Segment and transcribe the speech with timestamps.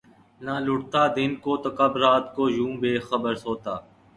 [0.41, 3.73] نہ لٹتا دن کو‘ تو کب رات کو یوں بے خبر سوتا!